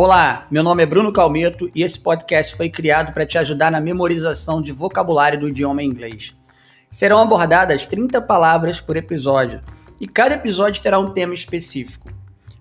Olá, 0.00 0.46
meu 0.48 0.62
nome 0.62 0.80
é 0.80 0.86
Bruno 0.86 1.12
Calmeto 1.12 1.68
e 1.74 1.82
esse 1.82 1.98
podcast 1.98 2.54
foi 2.56 2.70
criado 2.70 3.12
para 3.12 3.26
te 3.26 3.36
ajudar 3.36 3.68
na 3.68 3.80
memorização 3.80 4.62
de 4.62 4.70
vocabulário 4.70 5.40
do 5.40 5.48
idioma 5.48 5.82
inglês. 5.82 6.36
Serão 6.88 7.18
abordadas 7.18 7.84
30 7.84 8.22
palavras 8.22 8.80
por 8.80 8.96
episódio 8.96 9.60
e 10.00 10.06
cada 10.06 10.36
episódio 10.36 10.80
terá 10.80 11.00
um 11.00 11.10
tema 11.10 11.34
específico. 11.34 12.12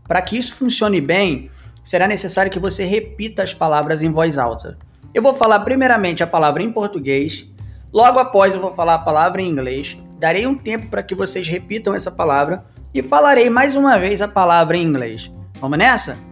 Para 0.08 0.20
que 0.24 0.36
isso 0.36 0.56
funcione 0.56 1.00
bem, 1.00 1.52
será 1.84 2.08
necessário 2.08 2.52
que 2.52 2.58
você 2.58 2.86
repita 2.86 3.44
as 3.44 3.54
palavras 3.54 4.02
em 4.02 4.12
voz 4.12 4.40
alta. 4.40 4.76
Eu 5.14 5.22
vou 5.22 5.36
falar 5.36 5.60
primeiramente 5.60 6.24
a 6.24 6.28
palavra 6.28 6.64
em 6.64 6.72
português, 6.72 7.48
logo 7.94 8.18
após 8.18 8.56
eu 8.56 8.60
vou 8.60 8.74
falar 8.74 8.96
a 8.96 9.00
palavra 9.06 9.44
em 9.44 9.48
inglês, 9.48 9.96
darei 10.18 10.48
um 10.48 10.58
tempo 10.58 10.88
para 10.88 11.04
que 11.04 11.14
vocês 11.14 11.48
repitam 11.48 11.94
essa 11.94 12.10
palavra 12.10 12.66
e 12.92 13.04
falarei 13.04 13.48
mais 13.48 13.76
uma 13.76 14.00
vez 14.00 14.24
a 14.24 14.28
palavra 14.28 14.76
em 14.76 14.82
inglês. 14.82 15.32
Vamos 15.62 15.78
nessa? 15.78 16.27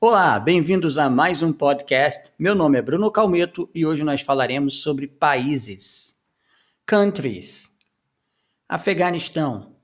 Olá, 0.00 0.38
bem-vindos 0.38 0.96
a 0.96 1.10
mais 1.10 1.42
um 1.42 1.52
podcast. 1.52 2.32
Meu 2.38 2.54
nome 2.54 2.78
é 2.78 2.82
Bruno 2.82 3.10
Calmeto 3.10 3.68
e 3.74 3.84
hoje 3.84 4.04
nós 4.04 4.20
falaremos 4.20 4.80
sobre 4.80 5.08
países. 5.08 6.16
Countries. 6.86 7.72
Afeganistão. 8.68 9.76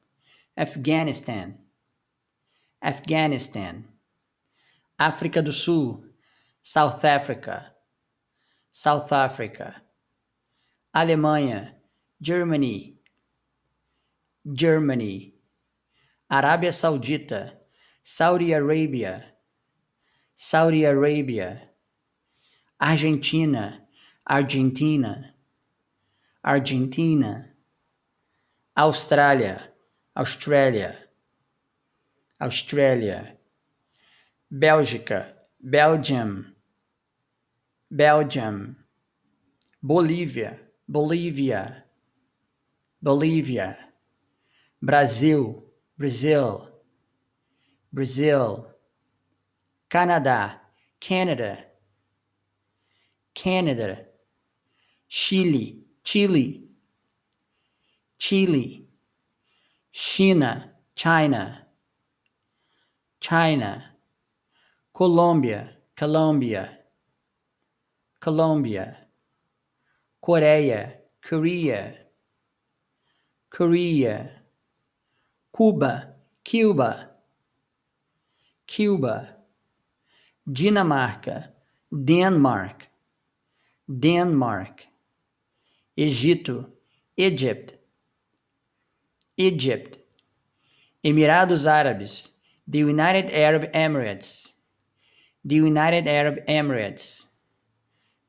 Afghanistan. 0.54 1.56
Afghanistan. 2.80 3.82
África 4.96 5.42
do 5.42 5.52
Sul. 5.52 6.08
South 6.62 7.04
Africa. 7.04 7.74
South 8.70 9.10
Africa. 9.10 9.82
Alemanha. 10.92 11.76
Germany. 12.20 13.00
Germany. 14.46 15.34
Arábia 16.28 16.72
Saudita. 16.72 17.60
Saudi 18.04 18.54
Arabia. 18.54 19.33
Saudi 20.36 20.84
Arabia, 20.84 21.70
Argentina, 22.80 23.86
Argentina, 24.26 25.34
Argentina, 26.42 27.54
Austrália, 28.76 29.72
Austrália, 30.16 31.08
Austrália, 32.40 33.38
Bélgica, 34.50 35.34
Belgium, 35.60 36.54
Belgium, 37.90 38.76
Bolívia, 39.80 40.58
Bolívia, 40.88 41.84
Bolívia, 43.00 43.76
Brasil, 44.82 45.64
Brasil, 45.96 46.68
Brasil. 47.92 48.73
Canadá, 49.88 50.60
Canada, 51.00 51.70
Canada, 53.34 54.08
Chile, 55.08 55.84
Chile, 56.02 56.68
Chile, 58.18 58.88
China, 59.92 60.72
China, 60.94 61.66
China, 63.20 63.96
Colômbia, 64.92 65.76
Colômbia, 65.96 66.78
Colômbia, 68.20 68.96
Coreia, 70.20 71.02
Korea, 71.20 72.06
Korea, 73.50 74.42
Cuba, 75.52 76.16
Cuba, 76.42 77.10
Cuba. 78.66 79.43
Dinamarca, 80.48 81.48
Denmark, 81.90 82.88
Denmark, 83.88 84.86
Egito, 85.96 86.66
Egypt, 87.16 87.74
Egypt, 89.36 89.98
Emirados 91.02 91.66
Árabes, 91.66 92.30
the 92.66 92.78
United 92.78 93.30
Arab 93.30 93.72
Emirates, 93.72 94.52
the 95.44 95.56
United 95.56 96.08
Arab 96.08 96.44
Emirates, 96.46 97.26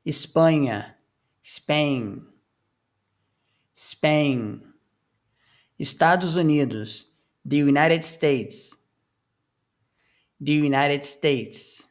Espanha, 0.04 0.94
Spain, 1.42 2.26
Spain, 3.74 4.62
Estados 5.78 6.36
Unidos, 6.36 7.04
the 7.44 7.56
United 7.56 8.04
States, 8.04 8.74
the 10.40 10.52
United 10.52 11.04
States. 11.04 11.82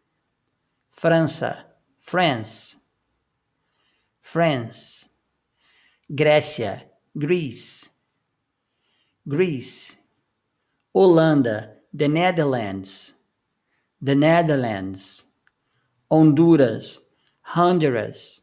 França, 1.06 1.66
France, 2.00 2.78
France, 4.22 5.08
Grécia, 6.10 6.82
Greece, 7.16 7.92
Greece, 9.28 9.98
Holanda, 10.96 11.76
the 11.94 12.08
Netherlands, 12.08 13.14
the 14.02 14.16
Netherlands, 14.16 15.26
Honduras, 16.10 17.02
Honduras, 17.54 18.42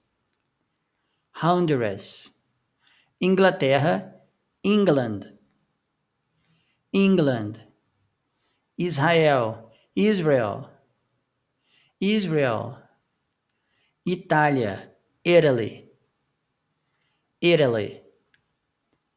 Honduras, 1.33 2.31
Inglaterra, 3.21 4.13
England, 4.63 5.25
England, 6.93 7.65
Israel, 8.79 9.73
Israel, 9.97 10.71
Israel, 12.03 12.83
Itália, 14.05 14.91
Italy, 15.25 15.89
Italy, 17.41 18.03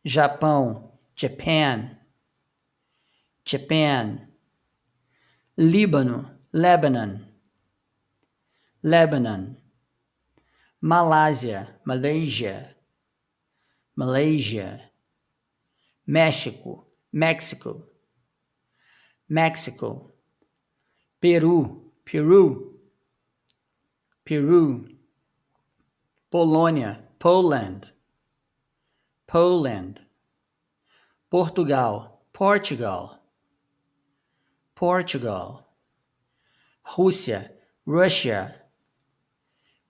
Japão, 0.05 0.91
Japan, 1.15 1.97
Japan, 3.43 4.27
Líbano, 5.57 6.29
Lebanon, 6.53 7.25
Lebanon, 8.83 9.57
Malásia, 10.79 11.79
Malaysia, 11.85 12.75
Malaysia, 13.95 14.91
México, 16.05 16.85
México, 17.11 17.89
México, 19.27 20.13
Peru, 21.19 21.91
Peru, 22.05 22.74
Peru, 24.25 24.89
Polônia, 26.31 27.07
Poland, 27.19 27.93
Poland, 29.27 30.01
Portugal, 31.29 32.25
Portugal, 32.33 33.19
Portugal, 34.73 35.67
Rússia, 36.83 37.51
Russia, 37.85 38.63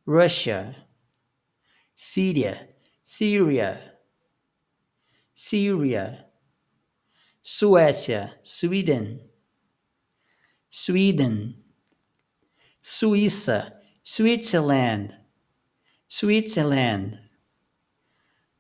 Russia, 0.06 0.76
Síria, 1.96 2.76
Syria, 3.06 3.94
Syria, 5.34 6.30
Suécia, 7.42 8.38
Sweden, 8.44 9.30
Sweden, 10.70 11.64
Suíça, 12.82 13.85
Switzerland, 14.08 15.20
Switzerland, 16.08 17.20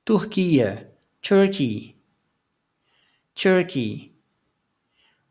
Turquia, 0.03 0.91
Turkey, 1.21 1.95
Turkey, 3.35 4.17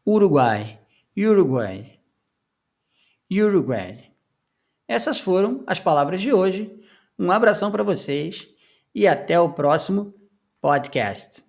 Uruguai, 0.07 0.79
Uruguai, 1.19 1.99
Uruguai. 3.29 4.13
Essas 4.87 5.19
foram 5.19 5.65
as 5.67 5.81
palavras 5.81 6.21
de 6.21 6.33
hoje. 6.33 6.81
Um 7.19 7.33
abração 7.33 7.73
para 7.73 7.83
vocês 7.83 8.47
e 8.95 9.09
até 9.09 9.41
o 9.41 9.53
próximo 9.53 10.15
podcast. 10.61 11.45